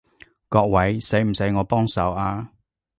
[0.49, 2.53] 各位，使唔使我幫手啊？